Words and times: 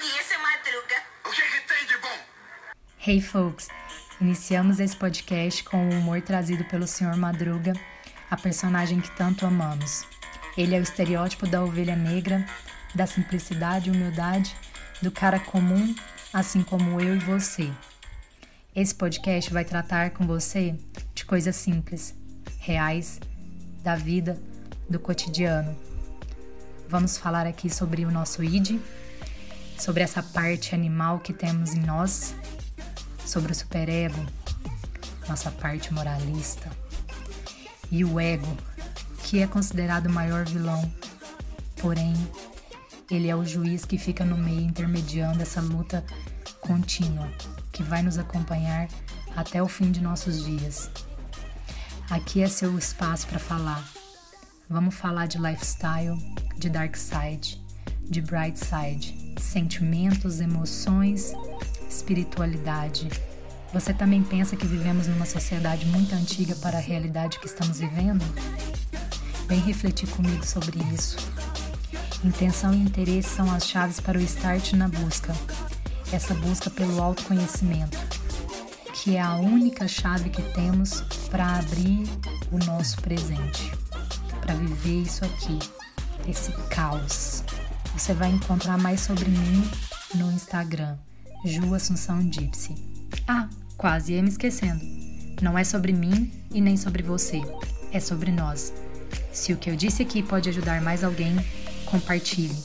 dia, 0.00 0.22
seu 0.22 0.40
Madruga. 0.40 0.96
O 1.26 1.30
que, 1.30 1.42
que 1.42 1.68
tem 1.68 1.86
de 1.86 1.98
bom? 1.98 2.18
Hey 3.06 3.20
folks, 3.20 3.68
iniciamos 4.18 4.80
esse 4.80 4.96
podcast 4.96 5.62
com 5.62 5.76
o 5.76 5.92
humor 5.92 6.22
trazido 6.22 6.64
pelo 6.64 6.86
Sr. 6.86 7.18
Madruga, 7.18 7.74
a 8.30 8.36
personagem 8.36 8.98
que 8.98 9.14
tanto 9.14 9.44
amamos. 9.44 10.06
Ele 10.56 10.74
é 10.74 10.78
o 10.78 10.82
estereótipo 10.82 11.46
da 11.46 11.62
ovelha 11.62 11.94
negra, 11.94 12.46
da 12.94 13.06
simplicidade 13.06 13.90
e 13.90 13.92
humildade, 13.92 14.56
do 15.02 15.10
cara 15.10 15.38
comum, 15.38 15.94
assim 16.32 16.62
como 16.62 16.98
eu 16.98 17.16
e 17.16 17.18
você. 17.18 17.70
Esse 18.74 18.94
podcast 18.94 19.52
vai 19.52 19.66
tratar 19.66 20.12
com 20.12 20.26
você 20.26 20.74
de 21.14 21.26
coisas 21.26 21.56
simples, 21.56 22.14
reais, 22.58 23.20
da 23.82 23.96
vida, 23.96 24.40
do 24.88 24.98
cotidiano. 24.98 25.78
Vamos 26.88 27.18
falar 27.18 27.46
aqui 27.46 27.68
sobre 27.68 28.06
o 28.06 28.10
nosso 28.10 28.42
id, 28.42 28.80
sobre 29.80 30.02
essa 30.02 30.22
parte 30.22 30.74
animal 30.74 31.20
que 31.20 31.32
temos 31.32 31.72
em 31.72 31.80
nós, 31.80 32.34
sobre 33.24 33.52
o 33.52 33.54
superego, 33.54 34.26
nossa 35.26 35.50
parte 35.50 35.92
moralista, 35.92 36.70
e 37.90 38.04
o 38.04 38.20
ego, 38.20 38.56
que 39.24 39.40
é 39.40 39.46
considerado 39.46 40.06
o 40.06 40.12
maior 40.12 40.44
vilão. 40.44 40.92
Porém, 41.76 42.12
ele 43.10 43.28
é 43.28 43.34
o 43.34 43.44
juiz 43.44 43.84
que 43.86 43.96
fica 43.96 44.24
no 44.24 44.36
meio 44.36 44.60
intermediando 44.60 45.42
essa 45.42 45.60
luta 45.60 46.04
contínua, 46.60 47.28
que 47.72 47.82
vai 47.82 48.02
nos 48.02 48.18
acompanhar 48.18 48.86
até 49.34 49.62
o 49.62 49.68
fim 49.68 49.90
de 49.90 50.00
nossos 50.00 50.44
dias. 50.44 50.90
Aqui 52.10 52.42
é 52.42 52.48
seu 52.48 52.76
espaço 52.76 53.26
para 53.26 53.38
falar. 53.38 53.82
Vamos 54.68 54.94
falar 54.94 55.26
de 55.26 55.38
lifestyle, 55.38 56.16
de 56.58 56.68
dark 56.68 56.96
side, 56.96 57.60
de 58.02 58.20
bright 58.20 58.58
side, 58.58 59.19
sentimentos, 59.42 60.40
emoções, 60.40 61.32
espiritualidade. 61.88 63.08
Você 63.72 63.94
também 63.94 64.22
pensa 64.22 64.56
que 64.56 64.66
vivemos 64.66 65.06
numa 65.06 65.26
sociedade 65.26 65.86
muito 65.86 66.14
antiga 66.14 66.54
para 66.56 66.78
a 66.78 66.80
realidade 66.80 67.38
que 67.38 67.46
estamos 67.46 67.78
vivendo? 67.78 68.24
Vem 69.46 69.60
refletir 69.60 70.08
comigo 70.08 70.44
sobre 70.44 70.78
isso. 70.92 71.16
Intenção 72.24 72.74
e 72.74 72.78
interesse 72.78 73.28
são 73.28 73.50
as 73.52 73.66
chaves 73.66 73.98
para 73.98 74.18
o 74.18 74.20
start 74.22 74.74
na 74.74 74.88
busca. 74.88 75.34
Essa 76.12 76.34
busca 76.34 76.68
pelo 76.68 77.00
autoconhecimento, 77.00 77.96
que 78.92 79.16
é 79.16 79.20
a 79.20 79.36
única 79.36 79.88
chave 79.88 80.28
que 80.28 80.42
temos 80.52 81.00
para 81.30 81.58
abrir 81.58 82.06
o 82.50 82.58
nosso 82.66 83.00
presente, 83.00 83.72
para 84.40 84.54
viver 84.54 85.02
isso 85.02 85.24
aqui, 85.24 85.58
esse 86.28 86.52
caos. 86.68 87.39
Você 87.94 88.14
vai 88.14 88.30
encontrar 88.30 88.78
mais 88.78 89.00
sobre 89.00 89.28
mim 89.28 89.70
no 90.14 90.30
Instagram, 90.32 90.96
Ju 91.44 91.74
Assunção 91.74 92.20
Gypsy. 92.30 92.74
Ah, 93.26 93.48
quase 93.76 94.12
ia 94.12 94.22
me 94.22 94.28
esquecendo. 94.28 94.80
Não 95.42 95.58
é 95.58 95.64
sobre 95.64 95.92
mim 95.92 96.30
e 96.50 96.60
nem 96.60 96.76
sobre 96.76 97.02
você, 97.02 97.40
é 97.92 98.00
sobre 98.00 98.30
nós. 98.30 98.72
Se 99.32 99.52
o 99.52 99.56
que 99.56 99.70
eu 99.70 99.76
disse 99.76 100.02
aqui 100.02 100.22
pode 100.22 100.48
ajudar 100.48 100.80
mais 100.80 101.02
alguém, 101.04 101.34
compartilhe. 101.86 102.56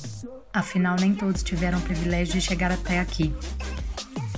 Afinal, 0.53 0.95
nem 0.99 1.13
todos 1.13 1.43
tiveram 1.43 1.79
o 1.79 1.81
privilégio 1.81 2.33
de 2.33 2.41
chegar 2.41 2.71
até 2.71 2.99
aqui. 2.99 3.33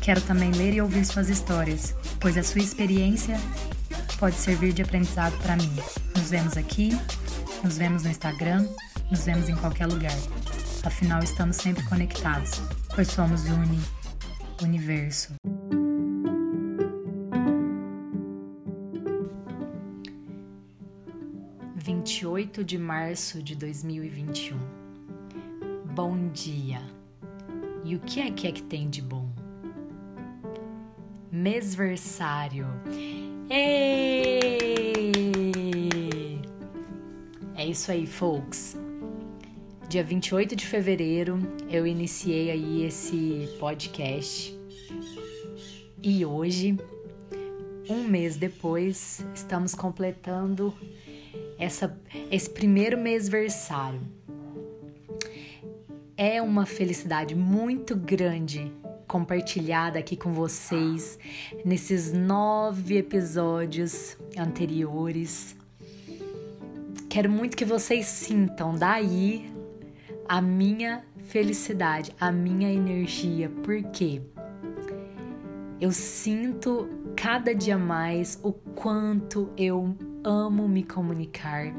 Quero 0.01 0.21
também 0.21 0.51
ler 0.51 0.73
e 0.73 0.81
ouvir 0.81 1.05
suas 1.05 1.29
histórias, 1.29 1.93
pois 2.19 2.37
a 2.37 2.43
sua 2.43 2.61
experiência 2.61 3.39
pode 4.17 4.35
servir 4.35 4.73
de 4.73 4.81
aprendizado 4.81 5.37
para 5.39 5.55
mim. 5.55 5.71
Nos 6.15 6.29
vemos 6.29 6.57
aqui, 6.57 6.97
nos 7.63 7.77
vemos 7.77 8.03
no 8.03 8.09
Instagram, 8.09 8.67
nos 9.11 9.25
vemos 9.25 9.49
em 9.49 9.55
qualquer 9.55 9.85
lugar. 9.85 10.15
Afinal, 10.87 11.21
estamos 11.21 11.57
sempre 11.57 11.83
conectados, 11.83 12.61
pois 12.95 13.09
somos 13.09 13.43
uni, 13.43 13.77
universo. 14.63 15.35
Oito 22.25 22.63
de 22.63 22.77
março 22.77 23.43
de 23.43 23.53
dois 23.53 23.83
mil 23.83 24.01
e 24.01 24.07
vinte 24.07 24.47
e 24.47 24.53
um. 24.53 24.59
Bom 25.93 26.29
dia. 26.29 26.79
E 27.83 27.95
o 27.95 27.99
que 27.99 28.21
é 28.21 28.31
que 28.31 28.47
é 28.47 28.51
que 28.53 28.63
tem 28.63 28.89
de 28.89 29.01
bom? 29.01 29.29
Mêsversário. 31.29 32.65
Ei! 33.49 35.11
É 37.55 37.65
isso 37.65 37.91
aí, 37.91 38.07
folks. 38.07 38.77
Dia 39.89 40.03
28 40.03 40.53
de 40.53 40.67
fevereiro 40.67 41.39
eu 41.69 41.87
iniciei 41.87 42.51
aí 42.51 42.83
esse 42.83 43.47
podcast. 43.57 44.53
E 46.03 46.25
hoje, 46.25 46.77
um 47.89 48.03
mês 48.03 48.35
depois, 48.35 49.25
estamos 49.33 49.73
completando 49.73 50.73
essa, 51.57 51.97
esse 52.29 52.49
primeiro 52.49 52.97
mêsversário. 52.97 54.01
É 56.17 56.41
uma 56.41 56.65
felicidade 56.65 57.33
muito 57.33 57.95
grande 57.95 58.69
compartilhada 59.07 59.99
aqui 59.99 60.17
com 60.17 60.33
vocês 60.33 61.17
nesses 61.63 62.11
nove 62.11 62.97
episódios 62.97 64.17
anteriores. 64.37 65.55
Quero 67.07 67.29
muito 67.29 67.55
que 67.55 67.63
vocês 67.63 68.05
sintam 68.05 68.75
daí 68.75 69.55
a 70.27 70.41
minha 70.41 71.03
felicidade, 71.25 72.13
a 72.19 72.31
minha 72.31 72.71
energia, 72.71 73.49
porque 73.63 74.21
eu 75.79 75.91
sinto 75.91 76.89
cada 77.15 77.55
dia 77.55 77.77
mais 77.77 78.39
o 78.43 78.51
quanto 78.51 79.49
eu 79.57 79.95
amo 80.23 80.67
me 80.67 80.83
comunicar, 80.83 81.73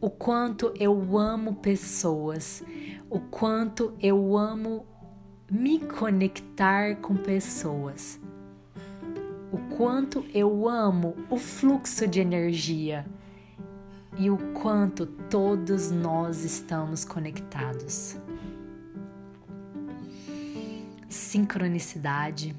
o 0.00 0.08
quanto 0.08 0.72
eu 0.78 1.18
amo 1.18 1.56
pessoas, 1.56 2.62
o 3.10 3.20
quanto 3.20 3.94
eu 4.00 4.36
amo 4.36 4.86
me 5.50 5.78
conectar 5.78 6.96
com 6.96 7.14
pessoas. 7.14 8.18
O 9.52 9.58
quanto 9.76 10.24
eu 10.32 10.66
amo 10.66 11.14
o 11.28 11.36
fluxo 11.36 12.06
de 12.06 12.20
energia 12.20 13.04
e 14.16 14.30
o 14.30 14.36
quanto 14.52 15.06
todos 15.06 15.90
nós 15.90 16.44
estamos 16.44 17.04
conectados. 17.04 18.16
Sincronicidade, 21.08 22.54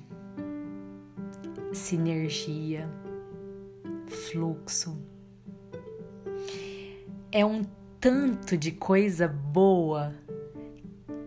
sinergia, 1.71 2.89
fluxo. 4.07 4.97
É 7.31 7.45
um 7.45 7.63
tanto 7.99 8.57
de 8.57 8.71
coisa 8.71 9.27
boa 9.27 10.13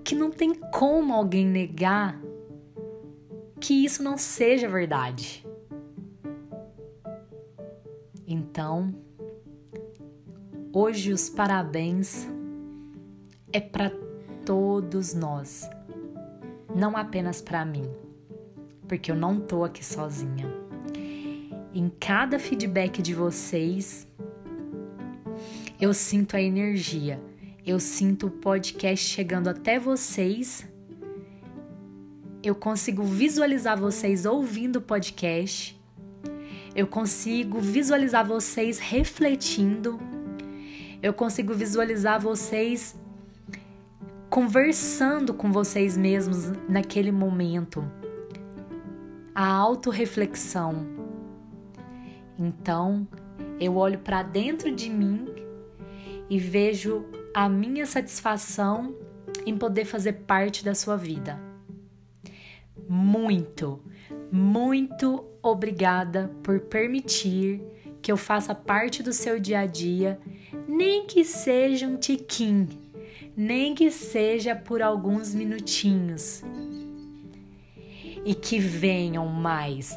que 0.04 0.14
não 0.14 0.30
tem 0.30 0.54
como 0.54 1.12
alguém 1.12 1.46
negar 1.46 2.20
que 3.60 3.84
isso 3.84 4.02
não 4.02 4.16
seja 4.16 4.68
verdade. 4.68 5.44
Então, 8.26 8.94
hoje 10.78 11.12
os 11.12 11.30
parabéns 11.30 12.28
é 13.50 13.60
para 13.60 13.90
todos 14.44 15.14
nós, 15.14 15.68
não 16.74 16.96
apenas 16.96 17.40
para 17.40 17.64
mim, 17.64 17.88
porque 18.86 19.10
eu 19.10 19.16
não 19.16 19.40
tô 19.40 19.64
aqui 19.64 19.82
sozinha. 19.82 20.46
Em 21.72 21.88
cada 21.88 22.38
feedback 22.38 23.00
de 23.00 23.14
vocês, 23.14 24.06
eu 25.80 25.94
sinto 25.94 26.36
a 26.36 26.42
energia 26.42 27.18
eu 27.66 27.80
sinto 27.80 28.28
o 28.28 28.30
podcast 28.30 29.04
chegando 29.04 29.48
até 29.48 29.76
vocês. 29.76 30.64
Eu 32.40 32.54
consigo 32.54 33.02
visualizar 33.02 33.76
vocês 33.76 34.24
ouvindo 34.24 34.76
o 34.76 34.80
podcast. 34.80 35.76
Eu 36.76 36.86
consigo 36.86 37.58
visualizar 37.58 38.24
vocês 38.24 38.78
refletindo. 38.78 39.98
Eu 41.06 41.14
consigo 41.14 41.54
visualizar 41.54 42.20
vocês 42.20 42.98
conversando 44.28 45.32
com 45.32 45.52
vocês 45.52 45.96
mesmos 45.96 46.50
naquele 46.68 47.12
momento. 47.12 47.88
A 49.32 49.46
autorreflexão. 49.46 50.84
Então, 52.36 53.06
eu 53.60 53.76
olho 53.76 54.00
para 54.00 54.24
dentro 54.24 54.74
de 54.74 54.90
mim 54.90 55.28
e 56.28 56.40
vejo 56.40 57.06
a 57.32 57.48
minha 57.48 57.86
satisfação 57.86 58.92
em 59.46 59.56
poder 59.56 59.84
fazer 59.84 60.24
parte 60.26 60.64
da 60.64 60.74
sua 60.74 60.96
vida. 60.96 61.40
Muito, 62.88 63.80
muito 64.32 65.24
obrigada 65.40 66.32
por 66.42 66.58
permitir 66.62 67.62
que 68.02 68.10
eu 68.10 68.16
faça 68.16 68.54
parte 68.54 69.02
do 69.02 69.12
seu 69.12 69.40
dia 69.40 69.60
a 69.60 69.66
dia, 69.66 70.20
nem 70.66 71.06
que 71.06 71.24
seja 71.24 71.86
um 71.86 71.96
tiquinho, 71.96 72.68
nem 73.36 73.74
que 73.74 73.90
seja 73.90 74.54
por 74.54 74.82
alguns 74.82 75.34
minutinhos. 75.34 76.42
E 78.24 78.34
que 78.34 78.58
venham 78.58 79.26
mais 79.28 79.96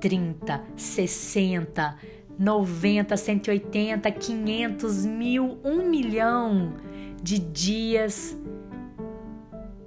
30, 0.00 0.64
60, 0.76 1.96
90, 2.38 3.16
180, 3.16 4.10
500, 4.10 5.06
mil, 5.06 5.58
um 5.64 5.88
milhão 5.88 6.74
de 7.22 7.38
dias 7.38 8.36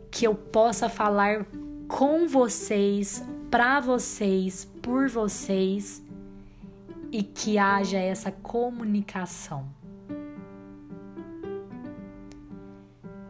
que 0.10 0.26
eu 0.26 0.36
possa 0.36 0.88
falar 0.88 1.46
com 1.88 2.28
vocês, 2.28 3.24
para 3.50 3.80
vocês, 3.80 4.66
por 4.82 5.10
vocês 5.10 6.04
e 7.12 7.22
que 7.22 7.58
haja 7.58 7.98
essa 7.98 8.32
comunicação. 8.32 9.83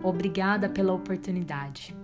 Obrigada 0.04 0.68
pela 0.68 0.92
oportunidade. 0.92 1.96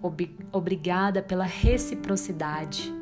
Ob 0.00 0.36
obrigada 0.52 1.20
pela 1.20 1.44
reciprocidade. 1.44 2.94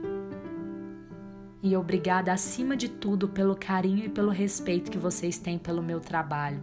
E 1.63 1.77
obrigada, 1.77 2.33
acima 2.33 2.77
de 2.77 2.89
tudo, 2.89 3.29
pelo 3.29 3.55
carinho 3.55 4.07
e 4.07 4.09
pelo 4.09 4.31
respeito 4.31 4.91
que 4.91 4.97
vocês 4.97 5.39
têm 5.39 5.59
pelo 5.59 5.83
meu 5.83 6.01
trabalho, 6.01 6.63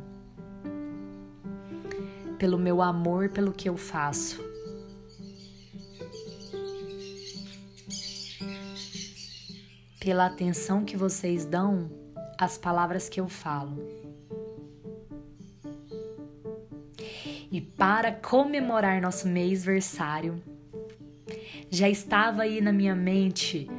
pelo 2.40 2.58
meu 2.58 2.81
amor 2.81 3.30
pelo 3.30 3.52
que 3.52 3.69
eu 3.69 3.78
faço. 3.78 4.44
Pela 10.00 10.26
atenção 10.26 10.84
que 10.84 10.98
vocês 10.98 11.46
dão 11.46 11.92
às 12.40 12.58
palavras 12.58 13.08
que 13.08 13.19
eu 13.19 13.30
falo. 13.30 13.78
E 17.54 17.62
para 17.62 18.12
comemorar 18.12 19.00
nosso 19.00 19.28
mês 19.28 19.64
versário, 19.64 20.42
já 21.70 21.88
estava 21.88 22.42
aí 22.42 22.60
na 22.60 22.74
minha 22.74 22.96
mente 22.96 23.70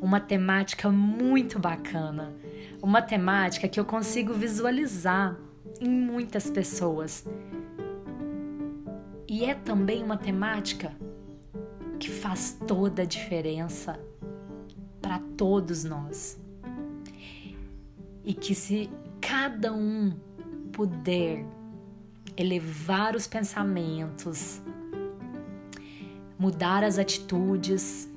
uma 0.00 0.20
temática 0.20 0.88
muito 0.88 1.58
bacana, 1.58 2.32
uma 2.80 3.02
temática 3.02 3.66
que 3.66 3.80
eu 3.80 3.84
consigo 3.84 4.32
visualizar 4.32 5.36
em 5.80 5.90
muitas 5.90 6.48
pessoas. 6.48 7.26
E 9.26 9.44
é 9.44 9.52
também 9.52 10.04
uma 10.04 10.16
temática 10.16 10.92
que 11.98 12.10
faz 12.10 12.56
toda 12.68 13.02
a 13.02 13.04
diferença 13.04 13.98
para 15.02 15.18
todos 15.36 15.82
nós. 15.82 16.40
E 18.24 18.32
que 18.32 18.54
se 18.54 18.88
cada 19.20 19.72
um 19.72 20.12
puder 20.70 21.44
elevar 22.36 23.14
os 23.14 23.26
pensamentos, 23.26 24.60
mudar 26.38 26.82
as 26.82 26.98
atitudes, 26.98 28.08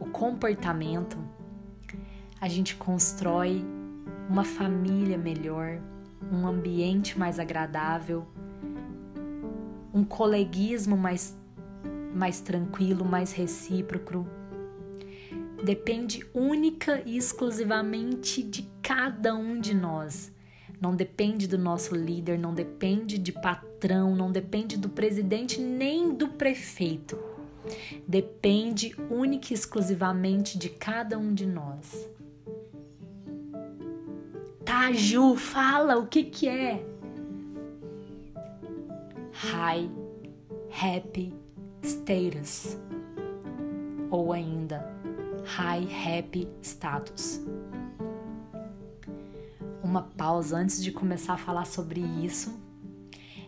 o 0.00 0.06
comportamento, 0.06 1.18
a 2.40 2.48
gente 2.48 2.76
constrói 2.76 3.64
uma 4.28 4.44
família 4.44 5.18
melhor, 5.18 5.78
um 6.32 6.46
ambiente 6.46 7.18
mais 7.18 7.38
agradável, 7.38 8.26
um 9.92 10.04
coleguismo 10.04 10.96
mais, 10.96 11.36
mais 12.14 12.40
tranquilo, 12.40 13.04
mais 13.04 13.32
recíproco. 13.32 14.26
Depende 15.62 16.26
única 16.34 17.02
e 17.06 17.16
exclusivamente 17.16 18.42
de 18.42 18.68
cada 18.82 19.34
um 19.34 19.60
de 19.60 19.74
nós 19.74 20.32
não 20.84 20.94
depende 20.94 21.48
do 21.48 21.56
nosso 21.56 21.96
líder, 21.96 22.38
não 22.38 22.52
depende 22.52 23.16
de 23.16 23.32
patrão, 23.32 24.14
não 24.14 24.30
depende 24.30 24.76
do 24.76 24.90
presidente 24.90 25.58
nem 25.58 26.14
do 26.14 26.28
prefeito. 26.28 27.18
Depende 28.06 28.94
única 29.08 29.46
e 29.50 29.54
exclusivamente 29.54 30.58
de 30.58 30.68
cada 30.68 31.16
um 31.18 31.32
de 31.32 31.46
nós. 31.46 32.06
Tá, 34.62 34.92
Ju, 34.92 35.36
fala 35.36 35.96
o 35.96 36.06
que 36.06 36.24
que 36.24 36.46
é? 36.46 36.84
High 39.32 39.90
Happy 40.70 41.32
Status 41.82 42.78
ou 44.10 44.34
ainda 44.34 44.86
High 45.44 45.88
Happy 46.18 46.46
Status 46.60 47.42
uma 49.94 50.02
pausa 50.02 50.56
antes 50.56 50.82
de 50.82 50.90
começar 50.90 51.34
a 51.34 51.38
falar 51.38 51.66
sobre 51.66 52.00
isso 52.00 52.52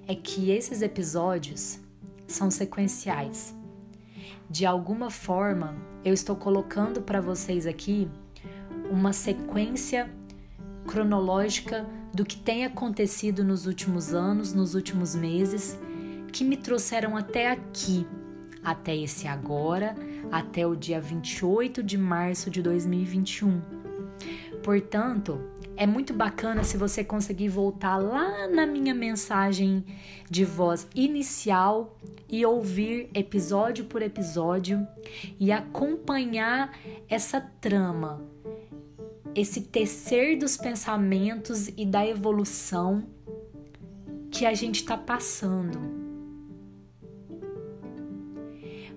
é 0.06 0.14
que 0.14 0.52
esses 0.52 0.80
episódios 0.80 1.80
são 2.24 2.52
sequenciais. 2.52 3.52
De 4.48 4.64
alguma 4.64 5.10
forma, 5.10 5.74
eu 6.04 6.14
estou 6.14 6.36
colocando 6.36 7.02
para 7.02 7.20
vocês 7.20 7.66
aqui 7.66 8.08
uma 8.88 9.12
sequência 9.12 10.08
cronológica 10.86 11.84
do 12.14 12.24
que 12.24 12.36
tem 12.36 12.64
acontecido 12.64 13.42
nos 13.42 13.66
últimos 13.66 14.14
anos, 14.14 14.54
nos 14.54 14.76
últimos 14.76 15.16
meses, 15.16 15.76
que 16.32 16.44
me 16.44 16.56
trouxeram 16.56 17.16
até 17.16 17.50
aqui, 17.50 18.06
até 18.62 18.96
esse 18.96 19.26
agora, 19.26 19.96
até 20.30 20.64
o 20.64 20.76
dia 20.76 21.00
28 21.00 21.82
de 21.82 21.98
março 21.98 22.48
de 22.48 22.62
2021. 22.62 23.60
Portanto, 24.62 25.40
é 25.76 25.86
muito 25.86 26.14
bacana 26.14 26.64
se 26.64 26.76
você 26.76 27.04
conseguir 27.04 27.48
voltar 27.48 27.96
lá 27.98 28.48
na 28.48 28.66
minha 28.66 28.94
mensagem 28.94 29.84
de 30.30 30.44
voz 30.44 30.88
inicial 30.94 31.96
e 32.28 32.44
ouvir 32.46 33.10
episódio 33.14 33.84
por 33.84 34.00
episódio 34.00 34.86
e 35.38 35.52
acompanhar 35.52 36.76
essa 37.08 37.40
trama, 37.60 38.24
esse 39.34 39.60
tecer 39.60 40.38
dos 40.38 40.56
pensamentos 40.56 41.68
e 41.76 41.84
da 41.84 42.06
evolução 42.06 43.06
que 44.30 44.46
a 44.46 44.54
gente 44.54 44.76
está 44.76 44.96
passando. 44.96 46.06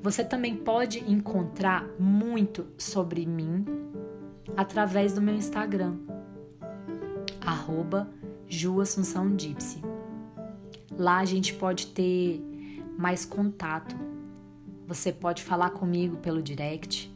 Você 0.01 0.23
também 0.23 0.55
pode 0.55 0.99
encontrar 1.11 1.85
muito 1.99 2.67
sobre 2.77 3.25
mim 3.25 3.65
através 4.55 5.13
do 5.13 5.21
meu 5.21 5.35
Instagram 5.35 5.97
arroba 7.49 8.07
Ju. 8.47 8.77
Lá 10.97 11.17
a 11.17 11.25
gente 11.25 11.53
pode 11.53 11.87
ter 11.87 12.41
mais 12.97 13.25
contato. 13.25 13.95
Você 14.87 15.11
pode 15.11 15.43
falar 15.43 15.71
comigo 15.71 16.17
pelo 16.17 16.41
direct, 16.41 17.11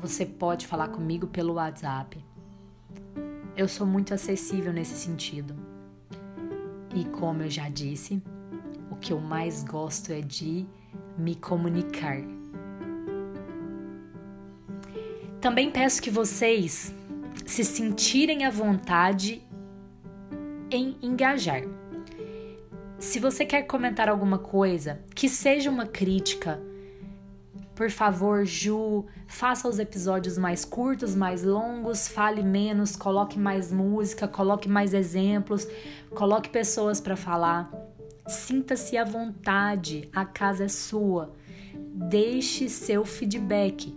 você 0.00 0.26
pode 0.26 0.66
falar 0.66 0.88
comigo 0.88 1.26
pelo 1.26 1.54
WhatsApp. 1.54 2.22
Eu 3.56 3.68
sou 3.68 3.86
muito 3.86 4.12
acessível 4.12 4.72
nesse 4.72 4.94
sentido. 4.94 5.54
E 6.94 7.04
como 7.04 7.42
eu 7.42 7.50
já 7.50 7.68
disse, 7.68 8.22
o 8.90 8.96
que 8.96 9.12
eu 9.12 9.20
mais 9.20 9.64
gosto 9.64 10.12
é 10.12 10.20
de 10.20 10.66
me 11.16 11.34
comunicar. 11.34 12.18
Também 15.40 15.70
peço 15.70 16.02
que 16.02 16.10
vocês 16.10 16.94
se 17.46 17.64
sentirem 17.64 18.44
à 18.44 18.50
vontade 18.50 19.42
em 20.76 20.96
engajar. 21.02 21.62
Se 22.98 23.20
você 23.20 23.44
quer 23.44 23.62
comentar 23.62 24.08
alguma 24.08 24.38
coisa, 24.38 25.00
que 25.14 25.28
seja 25.28 25.70
uma 25.70 25.86
crítica, 25.86 26.60
por 27.74 27.90
favor, 27.90 28.44
Ju, 28.44 29.04
faça 29.26 29.68
os 29.68 29.78
episódios 29.78 30.38
mais 30.38 30.64
curtos, 30.64 31.14
mais 31.14 31.42
longos, 31.42 32.08
fale 32.08 32.42
menos, 32.42 32.94
coloque 32.96 33.38
mais 33.38 33.72
música, 33.72 34.28
coloque 34.28 34.68
mais 34.68 34.94
exemplos, 34.94 35.66
coloque 36.14 36.48
pessoas 36.48 37.00
para 37.00 37.16
falar. 37.16 37.70
Sinta-se 38.26 38.96
à 38.96 39.04
vontade, 39.04 40.08
a 40.12 40.24
casa 40.24 40.64
é 40.64 40.68
sua. 40.68 41.32
Deixe 41.74 42.68
seu 42.68 43.04
feedback. 43.04 43.92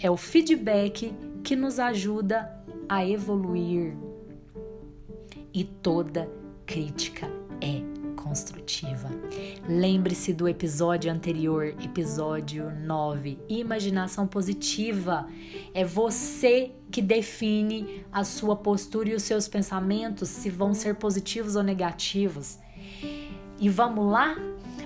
É 0.00 0.10
o 0.10 0.16
feedback 0.16 1.12
que 1.42 1.56
nos 1.56 1.78
ajuda 1.78 2.50
a 2.88 3.04
evoluir 3.06 4.11
e 5.54 5.64
toda 5.64 6.30
crítica 6.66 7.28
é 7.60 7.82
construtiva. 8.16 9.08
Lembre-se 9.68 10.32
do 10.32 10.48
episódio 10.48 11.12
anterior, 11.12 11.74
episódio 11.82 12.70
9, 12.70 13.38
imaginação 13.48 14.26
positiva. 14.26 15.28
É 15.74 15.84
você 15.84 16.72
que 16.90 17.02
define 17.02 18.04
a 18.12 18.24
sua 18.24 18.56
postura 18.56 19.10
e 19.10 19.14
os 19.14 19.22
seus 19.22 19.48
pensamentos 19.48 20.28
se 20.28 20.48
vão 20.48 20.72
ser 20.72 20.94
positivos 20.94 21.56
ou 21.56 21.62
negativos. 21.62 22.58
E 23.58 23.68
vamos 23.68 24.10
lá? 24.10 24.36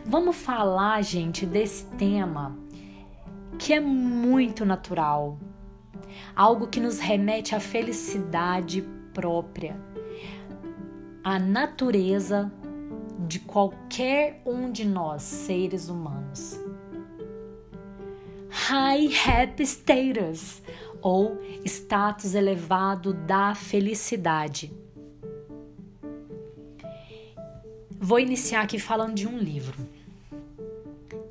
Vamos 0.05 0.37
falar, 0.37 1.03
gente, 1.03 1.47
desse 1.47 1.85
tema 1.97 2.57
que 3.59 3.73
é 3.73 3.81
muito 3.81 4.65
natural. 4.65 5.39
Algo 6.35 6.67
que 6.67 6.81
nos 6.81 6.99
remete 6.99 7.55
à 7.55 7.61
felicidade 7.61 8.83
própria 9.13 9.81
a 11.26 11.40
natureza 11.40 12.52
de 13.26 13.40
qualquer 13.40 14.40
um 14.47 14.71
de 14.71 14.85
nós, 14.85 15.23
seres 15.23 15.88
humanos. 15.88 16.56
High 18.49 19.09
Happy 19.26 19.64
Status 19.64 20.62
ou 21.02 21.37
status 21.64 22.37
elevado 22.37 23.12
da 23.12 23.56
felicidade. 23.56 24.73
Vou 27.99 28.21
iniciar 28.21 28.62
aqui 28.62 28.78
falando 28.78 29.16
de 29.16 29.26
um 29.26 29.37
livro. 29.37 29.76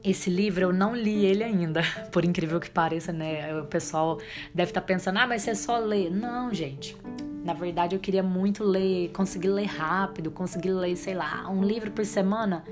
Esse 0.03 0.29
livro 0.29 0.65
eu 0.65 0.73
não 0.73 0.93
li 0.93 1.25
ele 1.25 1.41
ainda, 1.41 1.83
por 2.11 2.25
incrível 2.25 2.59
que 2.59 2.69
pareça, 2.69 3.13
né? 3.13 3.57
O 3.61 3.65
pessoal 3.65 4.19
deve 4.53 4.71
estar 4.71 4.81
tá 4.81 4.85
pensando, 4.87 5.19
ah, 5.19 5.25
mas 5.25 5.43
você 5.43 5.55
só 5.55 5.77
lê. 5.77 6.09
Não, 6.09 6.53
gente. 6.53 6.97
Na 7.45 7.53
verdade, 7.53 7.95
eu 7.95 7.99
queria 7.99 8.23
muito 8.23 8.63
ler, 8.63 9.11
conseguir 9.11 9.49
ler 9.49 9.67
rápido, 9.67 10.31
conseguir 10.31 10.71
ler, 10.71 10.97
sei 10.97 11.13
lá, 11.13 11.47
um 11.49 11.63
livro 11.63 11.91
por 11.91 12.03
semana. 12.03 12.65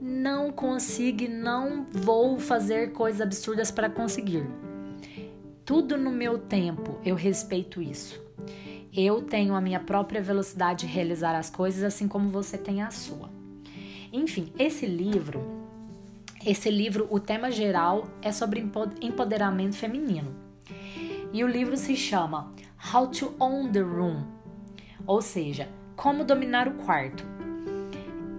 Não 0.00 0.52
consigo, 0.52 1.28
não 1.28 1.84
vou 1.90 2.38
fazer 2.38 2.92
coisas 2.92 3.20
absurdas 3.20 3.70
para 3.70 3.90
conseguir. 3.90 4.46
Tudo 5.64 5.98
no 5.98 6.12
meu 6.12 6.38
tempo, 6.38 7.00
eu 7.04 7.16
respeito 7.16 7.82
isso. 7.82 8.24
Eu 8.94 9.22
tenho 9.22 9.54
a 9.54 9.60
minha 9.60 9.80
própria 9.80 10.22
velocidade 10.22 10.86
de 10.86 10.92
realizar 10.92 11.36
as 11.36 11.50
coisas, 11.50 11.82
assim 11.82 12.06
como 12.06 12.30
você 12.30 12.56
tem 12.56 12.82
a 12.82 12.90
sua. 12.92 13.28
Enfim, 14.12 14.52
esse 14.56 14.86
livro 14.86 15.66
esse 16.46 16.70
livro, 16.70 17.08
o 17.10 17.18
tema 17.18 17.50
geral 17.50 18.06
é 18.22 18.30
sobre 18.30 18.64
empoderamento 19.00 19.74
feminino. 19.74 20.32
E 21.32 21.42
o 21.42 21.48
livro 21.48 21.76
se 21.76 21.96
chama 21.96 22.52
How 22.92 23.08
to 23.08 23.34
Own 23.40 23.72
the 23.72 23.80
Room, 23.80 24.24
ou 25.06 25.20
seja, 25.20 25.68
como 25.96 26.24
dominar 26.24 26.68
o 26.68 26.74
quarto. 26.74 27.24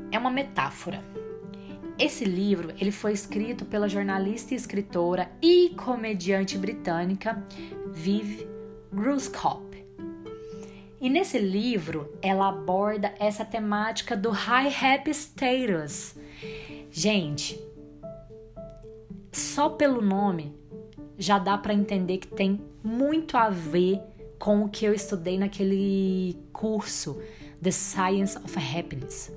É 0.09 0.17
uma 0.17 0.31
metáfora. 0.31 1.03
Esse 1.99 2.23
livro 2.23 2.73
ele 2.79 2.91
foi 2.91 3.11
escrito 3.11 3.65
pela 3.65 3.89
jornalista 3.89 4.53
e 4.53 4.57
escritora 4.57 5.29
e 5.41 5.71
comediante 5.75 6.57
britânica 6.57 7.43
Viv 7.87 8.47
Gruskop. 8.93 9.85
E 11.01 11.09
nesse 11.09 11.37
livro 11.37 12.17
ela 12.21 12.47
aborda 12.47 13.13
essa 13.19 13.43
temática 13.43 14.15
do 14.15 14.29
high 14.29 14.73
happy 14.73 15.11
status. 15.11 16.15
Gente, 16.89 17.59
só 19.29 19.67
pelo 19.69 20.01
nome 20.01 20.55
já 21.17 21.37
dá 21.37 21.57
para 21.57 21.73
entender 21.73 22.19
que 22.19 22.27
tem 22.27 22.61
muito 22.81 23.35
a 23.35 23.49
ver 23.49 24.01
com 24.39 24.63
o 24.63 24.69
que 24.69 24.85
eu 24.85 24.93
estudei 24.93 25.37
naquele 25.37 26.37
curso 26.53 27.21
The 27.61 27.71
Science 27.71 28.37
of 28.37 28.57
Happiness. 28.57 29.31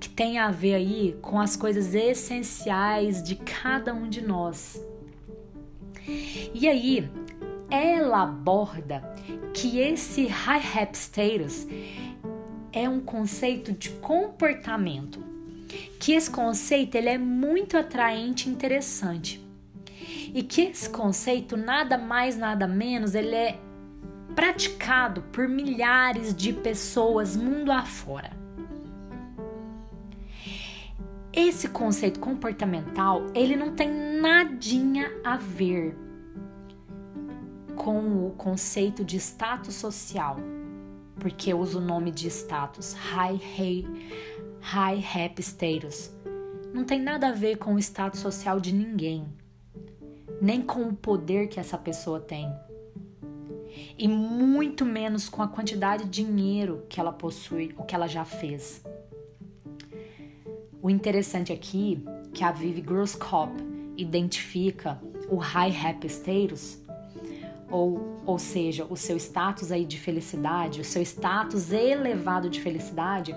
Que 0.00 0.08
tem 0.08 0.38
a 0.38 0.50
ver 0.50 0.74
aí 0.74 1.16
com 1.22 1.40
as 1.40 1.56
coisas 1.56 1.94
essenciais 1.94 3.22
de 3.22 3.36
cada 3.36 3.94
um 3.94 4.08
de 4.08 4.20
nós. 4.20 4.80
E 6.52 6.68
aí, 6.68 7.08
ela 7.70 8.22
aborda 8.22 9.00
que 9.54 9.78
esse 9.78 10.26
high 10.26 10.62
happy 10.82 10.96
status 10.96 11.66
é 12.72 12.88
um 12.88 13.00
conceito 13.00 13.72
de 13.72 13.90
comportamento 13.90 15.34
que 15.98 16.12
esse 16.12 16.30
conceito 16.30 16.94
ele 16.96 17.08
é 17.08 17.18
muito 17.18 17.76
atraente 17.76 18.48
e 18.48 18.52
interessante. 18.52 19.42
E 20.34 20.42
que 20.42 20.62
esse 20.62 20.90
conceito 20.90 21.56
nada 21.56 21.96
mais 21.96 22.36
nada 22.36 22.66
menos 22.66 23.14
ele 23.14 23.34
é 23.34 23.58
praticado 24.34 25.22
por 25.32 25.48
milhares 25.48 26.34
de 26.34 26.52
pessoas 26.52 27.36
mundo 27.36 27.70
afora. 27.70 28.30
Esse 31.32 31.68
conceito 31.68 32.20
comportamental, 32.20 33.26
ele 33.34 33.56
não 33.56 33.74
tem 33.74 33.90
nadinha 34.20 35.10
a 35.24 35.36
ver 35.36 35.96
com 37.74 38.26
o 38.26 38.30
conceito 38.30 39.04
de 39.04 39.16
status 39.16 39.74
social, 39.74 40.36
porque 41.18 41.52
eu 41.52 41.58
uso 41.58 41.78
o 41.78 41.84
nome 41.84 42.12
de 42.12 42.28
status, 42.28 42.92
high, 42.92 43.40
high 43.56 43.84
high 44.64 45.04
happy 45.04 45.42
status. 45.42 46.10
Não 46.72 46.84
tem 46.84 47.00
nada 47.00 47.28
a 47.28 47.32
ver 47.32 47.56
com 47.56 47.74
o 47.74 47.78
status 47.78 48.20
social 48.20 48.58
de 48.58 48.72
ninguém, 48.72 49.26
nem 50.40 50.62
com 50.62 50.88
o 50.88 50.94
poder 50.94 51.48
que 51.48 51.60
essa 51.60 51.76
pessoa 51.76 52.18
tem. 52.18 52.50
E 53.96 54.08
muito 54.08 54.84
menos 54.84 55.28
com 55.28 55.42
a 55.42 55.48
quantidade 55.48 56.04
de 56.04 56.24
dinheiro 56.24 56.84
que 56.88 56.98
ela 56.98 57.12
possui 57.12 57.74
ou 57.76 57.84
que 57.84 57.94
ela 57.94 58.08
já 58.08 58.24
fez. 58.24 58.84
O 60.82 60.90
interessante 60.90 61.52
aqui 61.52 62.04
é 62.06 62.28
que 62.34 62.44
a 62.44 62.50
Vivi 62.50 62.80
Groskop 62.80 63.52
identifica 63.96 65.00
o 65.30 65.36
high 65.36 65.74
happy 65.74 66.08
status, 66.08 66.78
ou, 67.70 68.18
ou 68.26 68.38
seja, 68.38 68.84
o 68.84 68.96
seu 68.96 69.16
status 69.16 69.72
aí 69.72 69.84
de 69.84 69.98
felicidade, 69.98 70.80
o 70.80 70.84
seu 70.84 71.00
status 71.02 71.72
elevado 71.72 72.50
de 72.50 72.60
felicidade, 72.60 73.34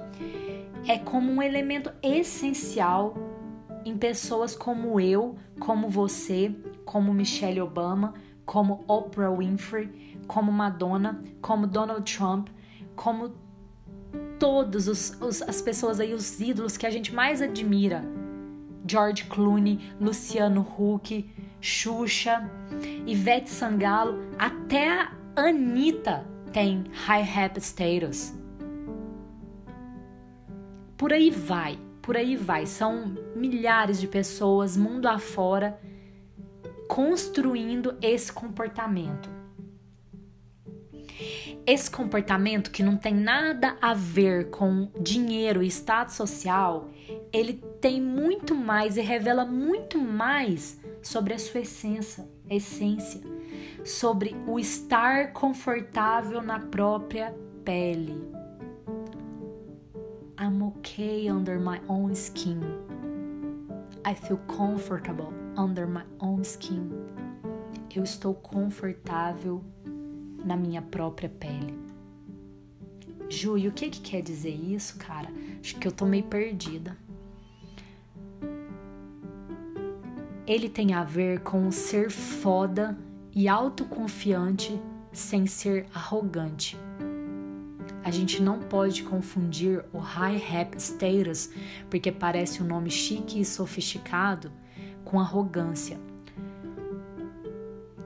é 0.87 0.97
como 0.97 1.31
um 1.31 1.41
elemento 1.41 1.91
essencial 2.01 3.15
em 3.85 3.97
pessoas 3.97 4.55
como 4.55 4.99
eu, 4.99 5.35
como 5.59 5.89
você, 5.89 6.53
como 6.83 7.13
Michelle 7.13 7.61
Obama, 7.61 8.13
como 8.45 8.83
Oprah 8.87 9.31
Winfrey, 9.31 10.06
como 10.27 10.51
Madonna, 10.51 11.23
como 11.41 11.65
Donald 11.65 12.11
Trump, 12.11 12.49
como 12.95 13.33
todas 14.39 14.87
as 15.41 15.61
pessoas 15.61 15.99
aí, 15.99 16.13
os 16.13 16.39
ídolos 16.39 16.77
que 16.77 16.85
a 16.85 16.89
gente 16.89 17.13
mais 17.13 17.41
admira. 17.41 18.03
George 18.89 19.25
Clooney, 19.25 19.79
Luciano 19.99 20.61
Huck, 20.61 21.29
Xuxa, 21.59 22.49
Ivete 23.05 23.49
Sangalo, 23.49 24.19
até 24.37 24.89
a 24.89 25.11
Anitta 25.35 26.25
tem 26.53 26.85
high 27.05 27.21
happy 27.21 27.59
status. 27.59 28.33
Por 30.95 31.11
aí 31.13 31.29
vai, 31.29 31.77
por 32.01 32.15
aí 32.15 32.35
vai. 32.35 32.65
São 32.65 33.15
milhares 33.35 33.99
de 33.99 34.07
pessoas 34.07 34.77
mundo 34.77 35.07
afora 35.07 35.79
construindo 36.87 37.95
esse 38.01 38.31
comportamento. 38.31 39.29
Esse 41.67 41.91
comportamento 41.91 42.71
que 42.71 42.81
não 42.81 42.95
tem 42.95 43.13
nada 43.13 43.75
a 43.81 43.93
ver 43.93 44.49
com 44.49 44.89
dinheiro 45.01 45.61
e 45.61 45.67
status 45.67 46.15
social, 46.15 46.89
ele 47.33 47.61
tem 47.81 48.01
muito 48.01 48.55
mais 48.55 48.95
e 48.95 49.01
revela 49.01 49.43
muito 49.43 49.99
mais 49.99 50.79
sobre 51.03 51.33
a 51.33 51.37
sua 51.37 51.59
essência, 51.59 52.25
essência, 52.49 53.19
sobre 53.83 54.33
o 54.47 54.57
estar 54.57 55.33
confortável 55.33 56.41
na 56.41 56.57
própria 56.57 57.35
pele. 57.65 58.17
I'm 60.39 60.63
okay 60.67 61.29
under 61.29 61.59
my 61.59 61.81
own 61.89 62.13
skin. 62.13 62.61
I 64.05 64.15
feel 64.15 64.39
comfortable 64.47 65.33
under 65.57 65.85
my 65.85 66.03
own 66.21 66.43
skin. 66.43 66.89
Eu 67.93 68.03
estou 68.03 68.35
confortável 68.35 69.61
na 70.43 70.55
minha 70.55 70.81
própria 70.81 71.29
pele. 71.29 71.73
Ju, 73.29 73.57
e 73.57 73.67
o 73.67 73.71
que, 73.71 73.89
que 73.89 73.99
quer 73.99 74.21
dizer 74.21 74.53
isso, 74.53 74.97
cara? 74.97 75.29
Acho 75.61 75.75
que 75.75 75.87
eu 75.87 75.91
tô 75.91 76.05
meio 76.05 76.23
perdida. 76.23 76.97
Ele 80.45 80.69
tem 80.69 80.93
a 80.93 81.03
ver 81.03 81.41
com 81.41 81.69
ser 81.71 82.09
foda 82.09 82.97
e 83.35 83.49
autoconfiante 83.49 84.81
sem 85.11 85.45
ser 85.45 85.87
arrogante. 85.93 86.77
A 88.03 88.09
gente 88.09 88.41
não 88.41 88.59
pode 88.59 89.03
confundir 89.03 89.83
o 89.91 89.97
high 89.97 90.41
happy 90.41 90.77
status, 90.77 91.49
porque 91.89 92.09
parece 92.09 92.63
um 92.63 92.65
nome 92.65 92.89
chique 92.89 93.41
e 93.41 93.43
sofisticado, 93.43 94.49
com 95.03 95.19
arrogância. 95.19 95.99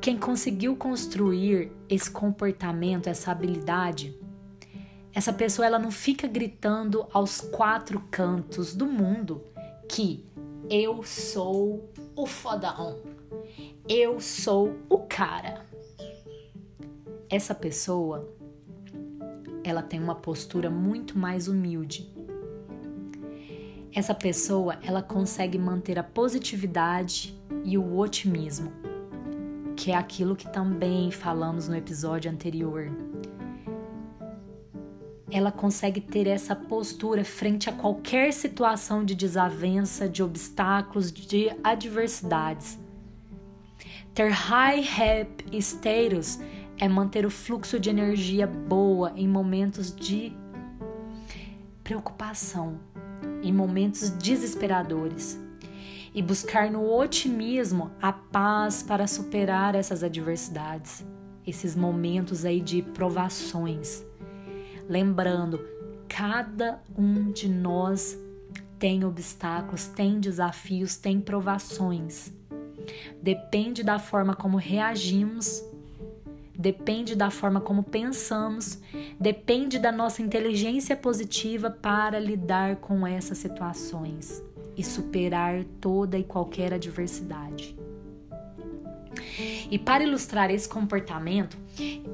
Quem 0.01 0.17
conseguiu 0.17 0.75
construir 0.75 1.71
esse 1.87 2.09
comportamento, 2.09 3.05
essa 3.05 3.31
habilidade, 3.31 4.17
essa 5.13 5.31
pessoa 5.31 5.65
ela 5.65 5.77
não 5.77 5.91
fica 5.91 6.27
gritando 6.27 7.05
aos 7.13 7.39
quatro 7.39 8.03
cantos 8.09 8.73
do 8.73 8.87
mundo 8.87 9.43
que 9.87 10.25
eu 10.67 11.03
sou 11.03 11.87
o 12.15 12.25
fodão, 12.25 12.99
eu 13.87 14.19
sou 14.19 14.75
o 14.89 14.97
cara. 14.99 15.63
Essa 17.29 17.53
pessoa 17.53 18.27
ela 19.63 19.83
tem 19.83 20.01
uma 20.01 20.15
postura 20.15 20.69
muito 20.69 21.15
mais 21.15 21.47
humilde. 21.47 22.11
Essa 23.93 24.15
pessoa, 24.15 24.79
ela 24.81 25.03
consegue 25.03 25.59
manter 25.59 25.99
a 25.99 26.03
positividade 26.03 27.37
e 27.63 27.77
o 27.77 27.97
otimismo, 27.97 28.71
que 29.81 29.89
é 29.89 29.95
aquilo 29.95 30.35
que 30.35 30.47
também 30.47 31.09
falamos 31.09 31.67
no 31.67 31.75
episódio 31.75 32.29
anterior. 32.29 32.91
ela 35.31 35.51
consegue 35.51 35.99
ter 35.99 36.27
essa 36.27 36.53
postura 36.55 37.23
frente 37.23 37.67
a 37.67 37.73
qualquer 37.73 38.31
situação 38.31 39.03
de 39.03 39.15
desavença, 39.15 40.07
de 40.07 40.21
obstáculos, 40.21 41.11
de 41.11 41.49
adversidades. 41.63 42.77
Ter 44.13 44.29
high 44.29 44.83
happy 44.83 45.57
status 45.57 46.37
é 46.77 46.87
manter 46.87 47.25
o 47.25 47.31
fluxo 47.31 47.79
de 47.79 47.89
energia 47.89 48.45
boa 48.45 49.13
em 49.15 49.27
momentos 49.27 49.95
de 49.95 50.31
preocupação, 51.81 52.77
em 53.41 53.53
momentos 53.53 54.09
desesperadores 54.09 55.39
e 56.13 56.21
buscar 56.21 56.69
no 56.69 56.89
otimismo 56.91 57.91
a 58.01 58.11
paz 58.11 58.83
para 58.83 59.07
superar 59.07 59.75
essas 59.75 60.03
adversidades, 60.03 61.05
esses 61.47 61.75
momentos 61.75 62.43
aí 62.45 62.59
de 62.59 62.81
provações. 62.81 64.05
Lembrando, 64.89 65.65
cada 66.09 66.81
um 66.97 67.31
de 67.31 67.47
nós 67.47 68.17
tem 68.77 69.05
obstáculos, 69.05 69.85
tem 69.87 70.19
desafios, 70.19 70.97
tem 70.97 71.21
provações. 71.21 72.33
Depende 73.21 73.83
da 73.83 73.97
forma 73.97 74.35
como 74.35 74.57
reagimos, 74.57 75.63
depende 76.57 77.15
da 77.15 77.29
forma 77.29 77.61
como 77.61 77.83
pensamos, 77.83 78.79
depende 79.19 79.79
da 79.79 79.91
nossa 79.91 80.21
inteligência 80.21 80.95
positiva 80.95 81.69
para 81.69 82.19
lidar 82.19 82.77
com 82.77 83.07
essas 83.07 83.37
situações 83.37 84.43
e 84.81 84.83
superar 84.83 85.63
toda 85.79 86.17
e 86.17 86.23
qualquer 86.23 86.73
adversidade. 86.73 87.77
E 89.69 89.77
para 89.77 90.03
ilustrar 90.03 90.49
esse 90.49 90.67
comportamento, 90.67 91.55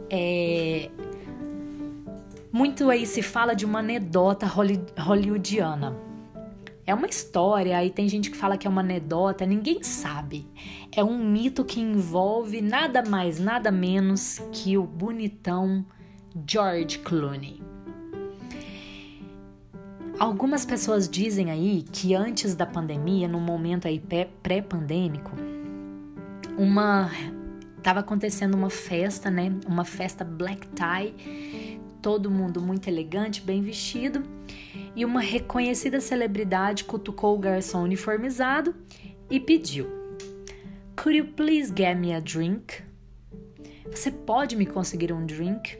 é, 0.09 0.89
muito 2.51 2.89
aí 2.89 3.05
se 3.05 3.21
fala 3.21 3.55
de 3.55 3.65
uma 3.65 3.79
anedota 3.79 4.45
hollywoodiana. 4.45 5.95
É 6.85 6.93
uma 6.93 7.07
história, 7.07 7.77
aí 7.77 7.89
tem 7.89 8.07
gente 8.07 8.29
que 8.29 8.37
fala 8.37 8.57
que 8.57 8.67
é 8.67 8.69
uma 8.69 8.81
anedota, 8.81 9.45
ninguém 9.45 9.81
sabe. 9.83 10.47
É 10.91 11.03
um 11.03 11.17
mito 11.17 11.63
que 11.65 11.79
envolve 11.79 12.61
nada 12.61 13.03
mais, 13.03 13.39
nada 13.39 13.71
menos 13.71 14.39
que 14.51 14.77
o 14.77 14.83
bonitão 14.83 15.85
George 16.45 16.99
Clooney. 16.99 17.66
Algumas 20.19 20.65
pessoas 20.65 21.07
dizem 21.07 21.51
aí 21.51 21.85
que 21.91 22.15
antes 22.15 22.55
da 22.55 22.65
pandemia, 22.65 23.27
no 23.27 23.39
momento 23.39 23.87
aí 23.87 24.01
pré-pandêmico, 24.41 25.31
uma 26.57 27.11
estava 27.77 27.99
acontecendo 27.99 28.55
uma 28.55 28.69
festa, 28.69 29.29
né? 29.29 29.55
Uma 29.67 29.85
festa 29.85 30.25
black 30.25 30.67
tie, 30.69 31.79
todo 32.01 32.31
mundo 32.31 32.59
muito 32.59 32.87
elegante, 32.87 33.41
bem 33.41 33.61
vestido, 33.61 34.23
e 34.95 35.05
uma 35.05 35.21
reconhecida 35.21 36.01
celebridade 36.01 36.83
cutucou 36.83 37.35
o 37.35 37.39
garçom 37.39 37.83
uniformizado 37.83 38.73
e 39.29 39.39
pediu: 39.39 39.87
Could 40.95 41.15
you 41.15 41.25
please 41.27 41.71
get 41.77 41.95
me 41.95 42.11
a 42.11 42.19
drink? 42.19 42.81
Você 43.91 44.09
pode 44.09 44.55
me 44.55 44.65
conseguir 44.65 45.13
um 45.13 45.27
drink? 45.27 45.77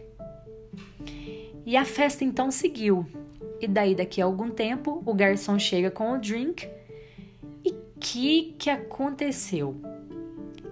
E 1.65 1.75
a 1.75 1.83
festa 1.83 2.23
então 2.23 2.51
seguiu 2.51 3.03
e 3.59 3.67
daí, 3.67 3.95
daqui 3.95 4.21
a 4.21 4.25
algum 4.25 4.49
tempo, 4.49 5.01
o 5.05 5.13
garçom 5.13 5.57
chega 5.57 5.89
com 5.89 6.13
o 6.13 6.19
drink. 6.19 6.69
E 7.65 7.73
que 7.99 8.55
que 8.57 8.69
aconteceu? 8.69 9.75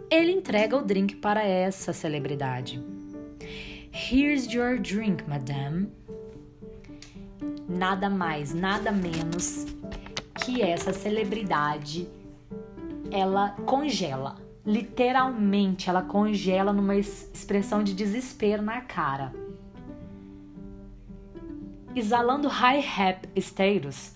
Ele 0.09 0.31
entrega 0.31 0.77
o 0.77 0.83
drink 0.83 1.15
para 1.15 1.43
essa 1.43 1.91
celebridade. 1.91 2.81
Here's 3.91 4.45
your 4.53 4.79
drink, 4.79 5.27
madame. 5.27 5.87
Nada 7.67 8.09
mais, 8.09 8.53
nada 8.53 8.91
menos 8.91 9.65
que 10.43 10.61
essa 10.61 10.93
celebridade 10.93 12.07
ela 13.11 13.51
congela. 13.65 14.35
Literalmente, 14.63 15.89
ela 15.89 16.03
congela 16.03 16.71
numa 16.71 16.95
expressão 16.95 17.83
de 17.83 17.93
desespero 17.93 18.61
na 18.61 18.81
cara 18.81 19.44
exalando 21.95 22.47
high 22.47 22.81
rap 22.81 23.27
status, 23.37 24.15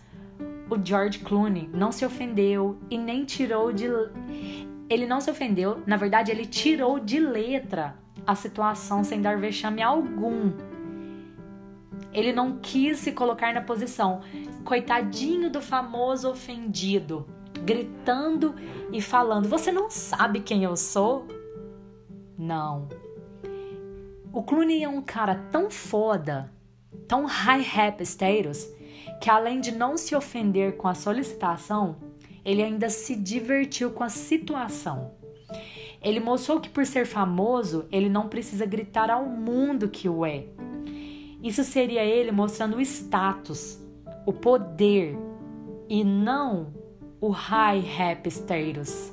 o 0.69 0.77
George 0.83 1.19
Clooney 1.19 1.69
não 1.73 1.91
se 1.91 2.05
ofendeu 2.05 2.77
e 2.89 2.97
nem 2.97 3.25
tirou 3.25 3.71
de. 3.71 3.87
Ele 4.89 5.05
não 5.05 5.21
se 5.21 5.31
ofendeu, 5.31 5.81
na 5.85 5.97
verdade, 5.97 6.31
ele 6.31 6.45
tirou 6.45 6.99
de 6.99 7.19
letra 7.19 7.95
a 8.25 8.35
situação 8.35 9.03
sem 9.03 9.21
dar 9.21 9.37
vexame 9.37 9.81
algum. 9.81 10.51
Ele 12.11 12.33
não 12.33 12.57
quis 12.59 12.99
se 12.99 13.11
colocar 13.11 13.53
na 13.53 13.61
posição, 13.61 14.21
coitadinho 14.65 15.49
do 15.49 15.61
famoso 15.61 16.29
ofendido, 16.29 17.25
gritando 17.63 18.55
e 18.91 19.01
falando: 19.01 19.47
Você 19.47 19.71
não 19.71 19.89
sabe 19.89 20.41
quem 20.41 20.63
eu 20.63 20.75
sou? 20.75 21.27
Não. 22.37 22.87
O 24.31 24.43
Clooney 24.43 24.83
é 24.83 24.89
um 24.89 25.01
cara 25.01 25.35
tão 25.51 25.69
foda 25.71 26.51
tão 27.10 27.26
high 27.26 27.63
rap 27.63 28.02
status 28.04 28.69
que 29.19 29.30
além 29.30 29.60
de 29.60 29.72
não 29.72 29.98
se 29.98 30.15
ofender 30.15 30.78
com 30.78 30.88
a 30.88 30.93
solicitação, 30.93 31.98
ele 32.45 32.63
ainda 32.63 32.88
se 32.88 33.15
divertiu 33.15 33.91
com 33.91 34.04
a 34.04 34.10
situação. 34.10 35.12
Ele 36.02 36.19
mostrou 36.19 36.62
que 36.62 36.69
por 36.69 36.86
ser 36.86 37.06
famoso, 37.06 37.86
ele 37.91 38.08
não 38.08 38.30
precisa 38.30 38.65
gritar 38.65 39.10
ao 39.10 39.26
mundo 39.26 39.89
que 39.89 40.08
o 40.08 40.26
é. 40.26 40.45
Isso 41.43 41.63
seria 41.63 42.06
ele 42.06 42.32
mostrando 42.32 42.78
o 42.78 42.82
status, 42.82 43.82
o 44.26 44.32
poder 44.32 45.17
e 45.89 46.04
não 46.04 46.74
o 47.19 47.30
high 47.30 47.80
rap 47.80 48.28
status. 48.28 49.12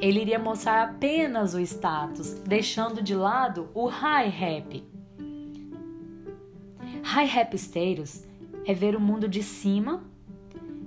Ele 0.00 0.20
iria 0.20 0.38
mostrar 0.38 0.82
apenas 0.82 1.54
o 1.54 1.60
status, 1.60 2.34
deixando 2.40 3.02
de 3.02 3.14
lado 3.14 3.68
o 3.74 3.86
high 3.86 4.28
rap, 4.28 4.95
High 7.08 7.30
Happy 7.38 7.56
é 8.64 8.74
ver 8.74 8.96
o 8.96 9.00
mundo 9.00 9.28
de 9.28 9.40
cima, 9.40 10.02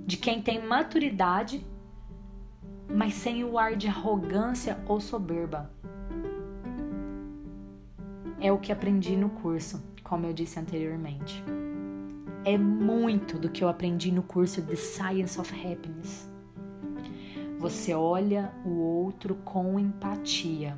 de 0.06 0.18
quem 0.18 0.42
tem 0.42 0.62
maturidade, 0.62 1.64
mas 2.86 3.14
sem 3.14 3.42
o 3.42 3.58
ar 3.58 3.74
de 3.74 3.88
arrogância 3.88 4.78
ou 4.86 5.00
soberba. 5.00 5.72
É 8.38 8.52
o 8.52 8.58
que 8.58 8.70
aprendi 8.70 9.16
no 9.16 9.30
curso, 9.30 9.82
como 10.04 10.26
eu 10.26 10.34
disse 10.34 10.60
anteriormente. 10.60 11.42
É 12.44 12.58
muito 12.58 13.38
do 13.38 13.48
que 13.48 13.64
eu 13.64 13.68
aprendi 13.70 14.12
no 14.12 14.22
curso 14.22 14.60
The 14.60 14.76
Science 14.76 15.40
of 15.40 15.50
Happiness. 15.54 16.30
Você 17.58 17.94
olha 17.94 18.52
o 18.62 18.78
outro 18.78 19.36
com 19.36 19.80
empatia. 19.80 20.76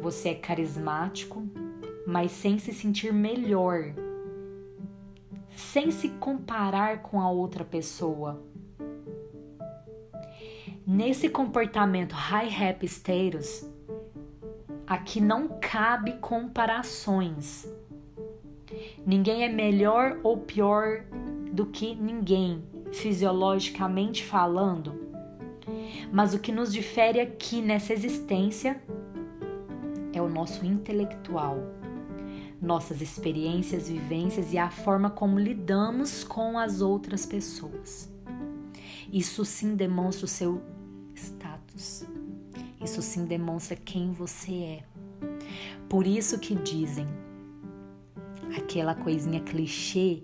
Você 0.00 0.30
é 0.30 0.34
carismático, 0.34 1.46
mas 2.06 2.30
sem 2.30 2.58
se 2.58 2.72
sentir 2.72 3.12
melhor 3.12 3.92
sem 5.56 5.90
se 5.90 6.08
comparar 6.10 7.02
com 7.02 7.20
a 7.20 7.30
outra 7.30 7.64
pessoa. 7.64 8.42
Nesse 10.86 11.28
comportamento 11.28 12.12
high 12.12 12.48
happy 12.48 12.86
status, 12.86 13.66
aqui 14.86 15.20
não 15.20 15.48
cabe 15.60 16.12
comparações. 16.20 17.66
Ninguém 19.06 19.44
é 19.44 19.48
melhor 19.48 20.18
ou 20.22 20.38
pior 20.38 21.04
do 21.52 21.66
que 21.66 21.94
ninguém, 21.94 22.62
fisiologicamente 22.92 24.24
falando. 24.24 25.02
Mas 26.12 26.34
o 26.34 26.38
que 26.38 26.52
nos 26.52 26.72
difere 26.72 27.20
aqui 27.20 27.62
nessa 27.62 27.92
existência 27.92 28.82
é 30.12 30.20
o 30.20 30.28
nosso 30.28 30.66
intelectual 30.66 31.83
nossas 32.64 33.02
experiências, 33.02 33.88
vivências 33.88 34.52
e 34.52 34.58
a 34.58 34.70
forma 34.70 35.10
como 35.10 35.38
lidamos 35.38 36.24
com 36.24 36.58
as 36.58 36.80
outras 36.80 37.26
pessoas. 37.26 38.10
Isso 39.12 39.44
sim 39.44 39.76
demonstra 39.76 40.24
o 40.24 40.28
seu 40.28 40.60
status. 41.14 42.04
Isso 42.82 43.02
sim 43.02 43.26
demonstra 43.26 43.76
quem 43.76 44.12
você 44.12 44.52
é. 44.52 44.82
Por 45.88 46.06
isso 46.06 46.38
que 46.38 46.54
dizem 46.54 47.06
aquela 48.56 48.94
coisinha 48.94 49.40
clichê 49.40 50.22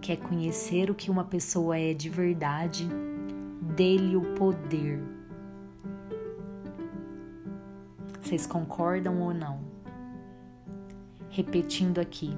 que 0.00 0.12
é 0.12 0.16
conhecer 0.16 0.90
o 0.90 0.94
que 0.94 1.10
uma 1.10 1.24
pessoa 1.24 1.78
é 1.78 1.94
de 1.94 2.10
verdade, 2.10 2.86
dele 3.74 4.16
o 4.16 4.34
poder. 4.34 5.02
Vocês 8.20 8.46
concordam 8.46 9.20
ou 9.20 9.32
não? 9.32 9.73
Repetindo 11.34 11.98
aqui. 11.98 12.30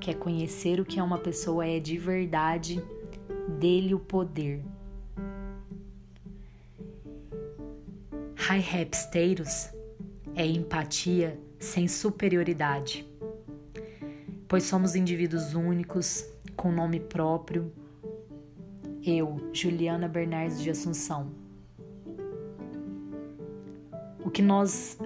Quer 0.00 0.14
conhecer 0.14 0.80
o 0.80 0.84
que 0.84 0.98
é 0.98 1.02
uma 1.02 1.18
pessoa 1.18 1.66
é 1.66 1.78
de 1.78 1.98
verdade, 1.98 2.82
dele 3.60 3.94
o 3.94 4.00
poder. 4.00 4.64
High 8.34 8.60
Rap 8.60 8.94
Status 8.94 9.68
é 10.34 10.46
empatia 10.46 11.38
sem 11.58 11.86
superioridade. 11.86 13.06
pois 14.48 14.64
somos 14.64 14.96
indivíduos 14.96 15.52
únicos, 15.52 16.24
com 16.56 16.72
nome 16.72 16.98
próprio. 16.98 17.70
Eu, 19.04 19.36
Juliana 19.52 20.08
Bernardes 20.08 20.62
de 20.62 20.70
Assunção. 20.70 21.30
O 24.24 24.30
que 24.30 24.40
nós 24.40 24.98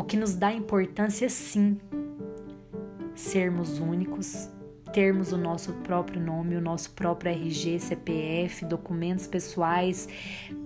o 0.00 0.02
que 0.02 0.16
nos 0.16 0.34
dá 0.34 0.50
importância 0.50 1.28
sim 1.28 1.78
sermos 3.14 3.78
únicos, 3.78 4.48
termos 4.94 5.30
o 5.30 5.36
nosso 5.36 5.74
próprio 5.74 6.18
nome, 6.18 6.56
o 6.56 6.60
nosso 6.60 6.92
próprio 6.92 7.30
RG, 7.30 7.78
CPF, 7.78 8.64
documentos 8.64 9.26
pessoais, 9.26 10.08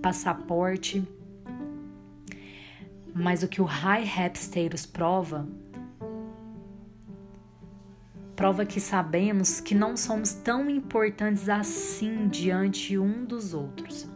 passaporte. 0.01 1.05
Mas 3.13 3.43
o 3.43 3.49
que 3.49 3.61
o 3.61 3.65
High 3.65 4.05
Rap 4.05 4.37
Status 4.37 4.85
prova 4.85 5.45
prova 8.37 8.65
que 8.65 8.79
sabemos 8.79 9.59
que 9.59 9.75
não 9.75 9.97
somos 9.97 10.31
tão 10.31 10.69
importantes 10.69 11.49
assim 11.49 12.29
diante 12.29 12.97
um 12.97 13.25
dos 13.25 13.53
outros. 13.53 14.09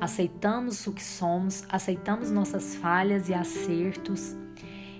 Aceitamos 0.00 0.84
o 0.88 0.92
que 0.92 1.04
somos, 1.04 1.64
aceitamos 1.68 2.32
nossas 2.32 2.74
falhas 2.74 3.28
e 3.28 3.34
acertos 3.34 4.36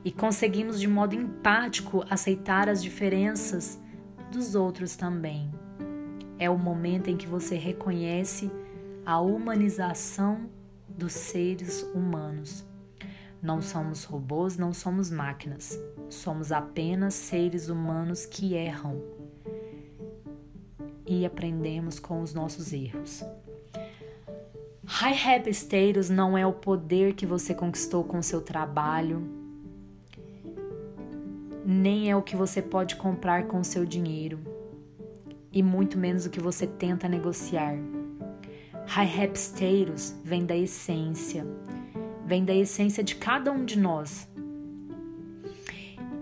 e 0.09 0.11
conseguimos 0.11 0.81
de 0.81 0.89
modo 0.89 1.15
empático 1.15 2.03
aceitar 2.09 2.67
as 2.67 2.83
diferenças 2.83 3.79
dos 4.33 4.55
outros 4.55 4.97
também. 4.97 5.53
É 6.39 6.49
o 6.49 6.57
momento 6.57 7.11
em 7.11 7.17
que 7.19 7.27
você 7.27 7.57
reconhece 7.57 8.51
a 9.05 9.21
humanização 9.21 10.49
dos 10.89 11.13
seres 11.13 11.83
humanos. 11.95 12.65
Não 13.43 13.61
somos 13.61 14.05
robôs, 14.05 14.57
não 14.57 14.73
somos 14.73 15.11
máquinas. 15.11 15.79
Somos 16.09 16.53
apenas 16.53 17.13
seres 17.13 17.69
humanos 17.69 18.25
que 18.25 18.55
erram 18.55 19.03
e 21.07 21.27
aprendemos 21.27 22.01
com 22.01 22.23
os 22.23 22.33
nossos 22.33 22.73
erros. 22.73 23.23
High 24.87 25.37
Happy 25.37 25.51
Status 25.51 26.09
não 26.09 26.39
é 26.39 26.47
o 26.47 26.53
poder 26.55 27.13
que 27.13 27.27
você 27.27 27.55
conquistou 27.55 28.05
com 28.05 28.23
seu 28.23 28.41
trabalho, 28.41 29.38
nem 31.71 32.11
é 32.11 32.17
o 32.17 32.23
que 32.23 32.35
você 32.35 32.63
pode 32.63 32.97
comprar 32.97 33.47
com 33.47 33.63
seu 33.63 33.85
dinheiro, 33.85 34.39
e 35.53 35.63
muito 35.63 35.99
menos 35.99 36.25
o 36.25 36.31
que 36.31 36.41
você 36.41 36.67
tenta 36.67 37.07
negociar. 37.07 37.77
High 38.87 39.33
Status 39.35 40.15
vem 40.25 40.47
da 40.47 40.57
essência, 40.57 41.47
vem 42.25 42.43
da 42.43 42.55
essência 42.55 43.05
de 43.05 43.17
cada 43.17 43.53
um 43.53 43.67
de 43.67 43.79
nós. 43.79 44.27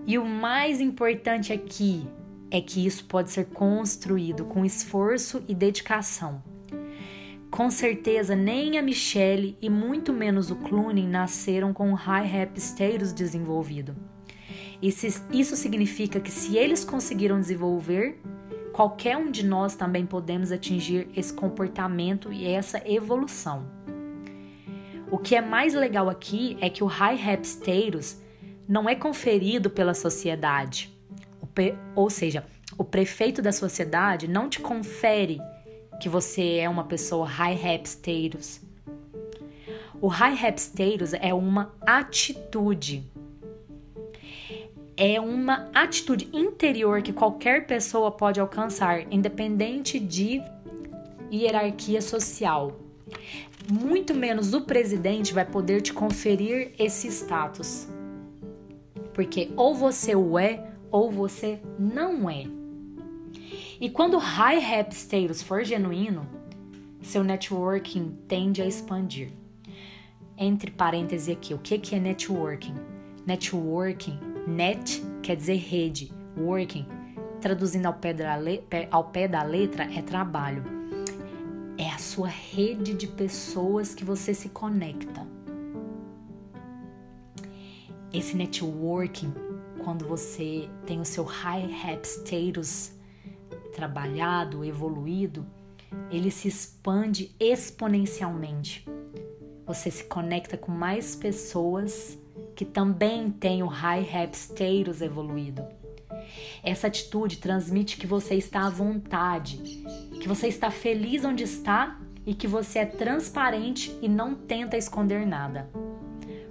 E 0.05 0.17
o 0.17 0.25
mais 0.25 0.81
importante 0.81 1.53
aqui 1.53 2.05
é 2.51 2.59
que 2.59 2.85
isso 2.85 3.05
pode 3.05 3.29
ser 3.29 3.45
construído 3.45 4.43
com 4.43 4.65
esforço 4.65 5.41
e 5.47 5.55
dedicação. 5.55 6.43
Com 7.49 7.71
certeza, 7.71 8.35
nem 8.35 8.77
a 8.77 8.81
Michelle 8.81 9.57
e 9.61 9.69
muito 9.69 10.11
menos 10.11 10.51
o 10.51 10.57
Clooney 10.57 11.07
nasceram 11.07 11.71
com 11.71 11.93
o 11.93 11.97
status 12.57 13.13
desenvolvido. 13.13 13.95
Isso, 14.81 15.55
significa 15.55 16.19
que 16.19 16.31
se 16.31 16.55
eles 16.55 16.85
conseguiram 16.85 17.39
desenvolver, 17.39 18.19
qualquer 18.71 19.17
um 19.17 19.31
de 19.31 19.45
nós 19.45 19.75
também 19.75 20.05
podemos 20.05 20.51
atingir 20.51 21.09
esse 21.15 21.33
comportamento 21.33 22.31
e 22.31 22.45
essa 22.45 22.81
evolução. 22.85 23.65
O 25.09 25.17
que 25.17 25.35
é 25.35 25.41
mais 25.41 25.73
legal 25.73 26.09
aqui 26.09 26.57
é 26.61 26.69
que 26.69 26.83
o 26.83 26.87
high 26.87 27.15
rap 27.15 27.43
status 27.43 28.21
não 28.67 28.87
é 28.87 28.93
conferido 28.93 29.69
pela 29.69 29.93
sociedade. 29.93 30.95
Ou 31.95 32.09
seja, 32.09 32.45
o 32.77 32.83
prefeito 32.83 33.41
da 33.41 33.51
sociedade 33.51 34.27
não 34.27 34.47
te 34.47 34.59
confere 34.59 35.39
que 35.99 36.07
você 36.07 36.57
é 36.57 36.69
uma 36.69 36.83
pessoa 36.83 37.25
high 37.25 37.55
rap 37.55 37.85
status. 37.85 38.61
O 39.99 40.07
high 40.07 40.35
rap 40.35 40.59
status 40.59 41.13
é 41.13 41.33
uma 41.33 41.73
atitude. 41.81 43.09
É 44.99 45.21
uma 45.21 45.69
atitude 45.75 46.27
interior 46.33 47.03
que 47.03 47.13
qualquer 47.13 47.67
pessoa 47.67 48.09
pode 48.09 48.39
alcançar, 48.39 49.05
independente 49.13 49.99
de 49.99 50.41
hierarquia 51.31 52.01
social. 52.01 52.79
Muito 53.71 54.15
menos 54.15 54.55
o 54.55 54.61
presidente 54.61 55.35
vai 55.35 55.45
poder 55.45 55.81
te 55.81 55.93
conferir 55.93 56.73
esse 56.79 57.07
status. 57.09 57.87
Porque 59.13 59.51
ou 59.55 59.75
você 59.75 60.15
o 60.15 60.39
é 60.39 60.67
ou 60.89 61.11
você 61.11 61.59
não 61.77 62.27
é. 62.27 62.45
E 63.79 63.91
quando 63.91 64.17
high 64.17 64.57
rap 64.57 64.91
status 64.93 65.43
for 65.43 65.63
genuíno, 65.63 66.27
seu 67.03 67.23
networking 67.23 68.17
tende 68.27 68.63
a 68.63 68.65
expandir. 68.65 69.29
Entre 70.35 70.71
parênteses 70.71 71.29
aqui, 71.29 71.53
o 71.53 71.59
que 71.59 71.95
é 71.95 71.99
networking? 71.99 72.75
Networking, 73.25 74.19
net 74.47 75.03
quer 75.21 75.35
dizer 75.35 75.57
rede, 75.57 76.11
working, 76.37 76.87
traduzindo 77.41 77.85
ao 77.85 77.93
pé, 77.93 78.13
da 78.13 78.37
ao 78.89 79.03
pé 79.09 79.27
da 79.27 79.43
letra, 79.43 79.83
é 79.83 80.01
trabalho. 80.01 80.63
É 81.77 81.89
a 81.91 81.97
sua 81.97 82.27
rede 82.27 82.93
de 82.93 83.07
pessoas 83.07 83.93
que 83.93 84.03
você 84.03 84.33
se 84.33 84.49
conecta. 84.49 85.27
Esse 88.11 88.35
networking, 88.35 89.31
quando 89.83 90.07
você 90.07 90.69
tem 90.85 90.99
o 90.99 91.05
seu 91.05 91.23
high 91.23 91.67
rap 91.67 92.05
status 92.05 92.93
trabalhado, 93.75 94.65
evoluído, 94.65 95.45
ele 96.09 96.31
se 96.31 96.47
expande 96.47 97.35
exponencialmente. 97.39 98.87
Você 99.67 99.91
se 99.91 100.05
conecta 100.05 100.57
com 100.57 100.71
mais 100.71 101.15
pessoas 101.15 102.17
que 102.57 102.65
também 102.65 103.29
têm 103.29 103.61
o 103.61 103.67
high 103.67 104.01
rap 104.01 104.33
status 104.33 104.99
evoluído. 104.99 105.63
Essa 106.63 106.87
atitude 106.87 107.37
transmite 107.37 107.97
que 107.97 108.07
você 108.07 108.33
está 108.33 108.65
à 108.65 108.69
vontade, 108.69 109.57
que 110.19 110.27
você 110.27 110.47
está 110.47 110.71
feliz 110.71 111.23
onde 111.23 111.43
está 111.43 111.99
e 112.25 112.33
que 112.33 112.47
você 112.47 112.79
é 112.79 112.85
transparente 112.85 113.95
e 114.01 114.09
não 114.09 114.33
tenta 114.33 114.75
esconder 114.75 115.23
nada. 115.23 115.69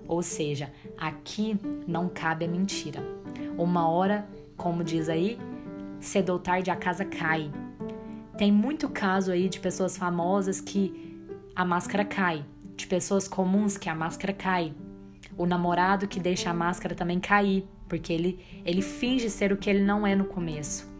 Ou 0.06 0.22
seja, 0.22 0.72
aqui 0.96 1.58
não 1.88 2.08
cabe 2.08 2.44
a 2.44 2.48
mentira. 2.48 3.02
Uma 3.58 3.90
hora, 3.90 4.28
como 4.56 4.84
diz 4.84 5.08
aí, 5.08 5.36
cedo 5.98 6.30
ou 6.30 6.38
tarde 6.38 6.70
a 6.70 6.76
casa 6.76 7.04
cai. 7.04 7.50
Tem 8.38 8.52
muito 8.52 8.88
caso 8.88 9.32
aí 9.32 9.48
de 9.48 9.58
pessoas 9.58 9.96
famosas 9.96 10.60
que 10.60 11.26
a 11.52 11.64
máscara 11.64 12.04
cai, 12.04 12.44
de 12.76 12.86
pessoas 12.86 13.26
comuns 13.26 13.76
que 13.76 13.88
a 13.88 13.94
máscara 13.94 14.32
cai. 14.32 14.72
O 15.36 15.46
namorado 15.46 16.08
que 16.08 16.18
deixa 16.18 16.50
a 16.50 16.54
máscara 16.54 16.94
também 16.94 17.20
cair, 17.20 17.66
porque 17.88 18.12
ele, 18.12 18.40
ele 18.64 18.82
finge 18.82 19.28
ser 19.28 19.52
o 19.52 19.56
que 19.56 19.68
ele 19.68 19.82
não 19.82 20.06
é 20.06 20.14
no 20.14 20.24
começo. 20.24 20.90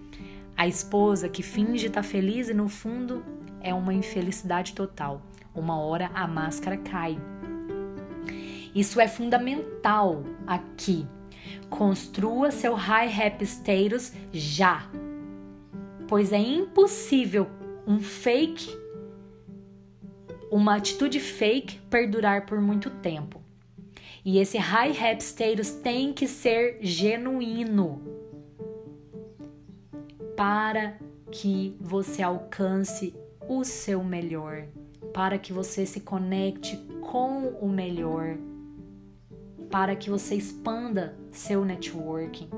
A 0.57 0.67
esposa 0.67 1.29
que 1.29 1.43
finge 1.43 1.87
estar 1.87 2.03
tá 2.03 2.09
feliz 2.09 2.49
e 2.49 2.55
no 2.55 2.69
fundo 2.69 3.25
é 3.61 3.73
uma 3.75 3.95
infelicidade 3.95 4.75
total. 4.75 5.23
Uma 5.55 5.79
hora 5.79 6.11
a 6.15 6.27
máscara 6.27 6.77
cai. 6.77 7.19
Isso 8.75 9.01
é 9.01 9.09
fundamental 9.09 10.23
aqui 10.47 11.07
Construa 11.69 12.51
seu 12.51 12.75
high 12.75 13.09
rap 13.09 13.43
status 13.43 14.13
já, 14.33 14.89
pois 16.09 16.33
é 16.33 16.39
impossível 16.39 17.49
um 17.87 18.01
fake, 18.01 18.69
uma 20.51 20.77
atitude 20.77 21.21
fake 21.21 21.81
perdurar 21.91 22.47
por 22.47 22.61
muito 22.61 22.91
tempo. 22.91 23.43
E 24.27 24.39
esse 24.39 24.59
high 24.59 24.91
rap 24.91 25.21
status 25.21 25.71
tem 25.71 26.13
que 26.13 26.27
ser 26.27 26.79
genuíno 26.81 28.03
para 30.37 30.99
que 31.31 31.77
você 31.81 32.23
alcance 32.23 33.15
o 33.49 33.65
seu 33.65 34.03
melhor, 34.03 34.67
para 35.15 35.39
que 35.39 35.53
você 35.53 35.87
se 35.87 36.01
conecte 36.01 36.77
com 37.01 37.51
o 37.61 37.69
melhor 37.69 38.37
para 39.71 39.97
que 39.97 40.09
você 40.09 40.35
expanda 40.35 41.17
seu 41.31 41.65
networking. 41.65 42.49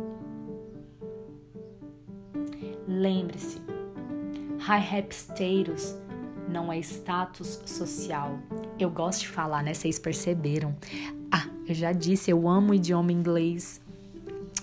Lembre-se, 2.86 3.60
high 4.58 4.80
rap 4.80 5.12
status 5.12 5.96
não 6.48 6.72
é 6.72 6.78
status 6.78 7.60
social. 7.66 8.38
Eu 8.78 8.90
gosto 8.90 9.22
de 9.22 9.28
falar, 9.28 9.62
né? 9.62 9.74
Vocês 9.74 9.98
perceberam. 9.98 10.74
Eu 11.68 11.74
já 11.74 11.92
disse, 11.92 12.30
eu 12.30 12.48
amo 12.48 12.72
o 12.72 12.74
idioma 12.74 13.12
inglês. 13.12 13.78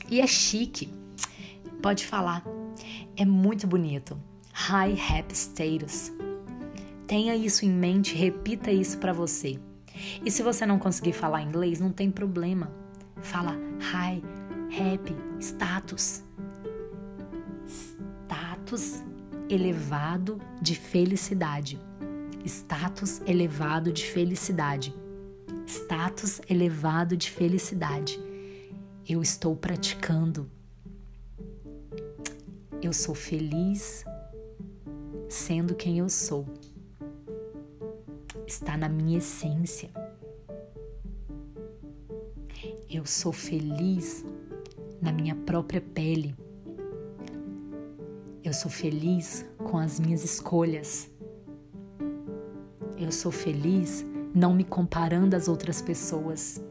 E 0.10 0.20
é 0.20 0.26
chique. 0.26 0.90
Pode 1.80 2.04
falar. 2.04 2.44
É 3.16 3.24
muito 3.24 3.68
bonito. 3.68 4.20
High 4.52 4.94
rap 4.94 5.32
status. 5.32 6.12
Tenha 7.06 7.36
isso 7.36 7.64
em 7.64 7.70
mente, 7.70 8.16
repita 8.16 8.72
isso 8.72 8.98
para 8.98 9.14
você. 9.14 9.60
E 10.26 10.32
se 10.32 10.42
você 10.42 10.66
não 10.66 10.80
conseguir 10.80 11.14
falar 11.14 11.44
inglês, 11.44 11.80
não 11.80 11.92
tem 11.92 12.10
problema. 12.10 12.72
Fala 13.22 13.56
hi, 13.80 14.24
happy, 14.74 15.16
status. 15.40 16.24
status 17.68 19.04
elevado 19.48 20.42
de 20.60 20.74
felicidade. 20.74 21.80
Status 22.44 23.22
elevado 23.28 23.94
de 23.94 24.06
felicidade. 24.06 25.05
Status 25.66 26.42
elevado 26.50 27.18
de 27.18 27.32
felicidade. 27.32 28.20
Eu 29.08 29.22
estou 29.22 29.56
praticando. 29.56 30.50
Eu 32.82 32.94
sou 32.94 33.16
feliz 33.16 34.06
sendo 35.28 35.74
quem 35.74 36.00
eu 36.00 36.10
sou. 36.10 36.46
Está 38.46 38.78
na 38.78 38.88
minha 38.88 39.18
essência. 39.18 39.90
Eu 42.90 43.06
sou 43.06 43.34
feliz 43.34 44.24
na 45.02 45.12
minha 45.12 45.36
própria 45.36 45.82
pele. 45.82 46.36
Eu 48.44 48.54
sou 48.54 48.70
feliz 48.70 49.46
com 49.58 49.78
as 49.78 50.00
minhas 50.00 50.24
escolhas. 50.24 51.10
Eu 52.98 53.12
sou 53.12 53.32
feliz 53.32 54.06
não 54.36 54.54
me 54.54 54.66
comparando 54.66 55.34
às 55.34 55.48
outras 55.48 55.82
pessoas. 55.82 56.62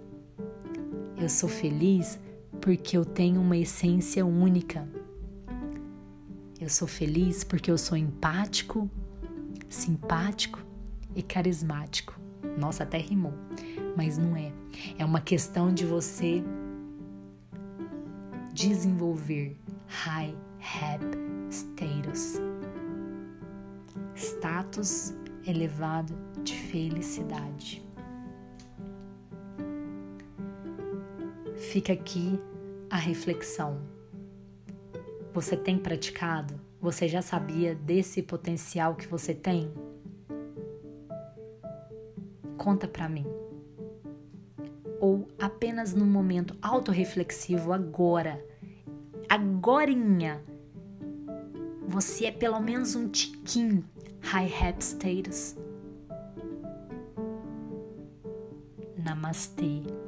Eu 1.17 1.31
sou 1.31 1.49
feliz 1.49 2.21
porque 2.61 2.97
eu 2.97 3.05
tenho 3.07 3.41
uma 3.41 3.57
essência 3.57 4.25
única. 4.25 4.87
Eu 6.61 6.69
sou 6.69 6.87
feliz 6.87 7.43
porque 7.43 7.71
eu 7.71 7.79
sou 7.79 7.97
empático, 7.97 8.89
simpático 9.69 10.61
e 11.17 11.23
carismático. 11.23 12.21
Nossa, 12.59 12.83
até 12.83 12.99
rimou, 12.99 13.33
mas 13.97 14.19
não 14.19 14.37
é. 14.37 14.53
É 14.99 15.05
uma 15.05 15.21
questão 15.21 15.73
de 15.73 15.87
você 15.87 16.45
desenvolver 18.53 19.57
high 19.87 20.35
happy 20.61 21.19
status 21.51 22.41
status 24.15 25.15
elevado 25.47 26.15
de 26.43 26.55
felicidade. 26.55 27.85
Fica 31.57 31.93
aqui 31.93 32.39
a 32.91 32.97
reflexão. 32.97 33.81
Você 35.33 35.57
tem 35.57 35.79
praticado? 35.79 36.61
Você 36.81 37.09
já 37.09 37.23
sabia 37.23 37.75
desse 37.75 38.23
potencial 38.23 38.95
que 38.95 39.07
você 39.09 39.35
tem? 39.35 39.73
Conta 42.57 42.87
para 42.87 43.09
mim. 43.09 43.27
Ou 45.01 45.29
apenas 45.39 45.95
num 45.95 46.07
momento 46.07 46.57
autorreflexivo 46.63 47.73
agora, 47.73 48.45
agorinha, 49.29 50.43
você 51.87 52.27
é 52.27 52.33
pelo 52.33 52.61
menos 52.61 52.95
um 52.95 53.09
tiquinho 53.09 53.85
high 54.25 54.49
hat 54.49 54.83
status. 54.83 55.55
Namastê. 59.05 60.04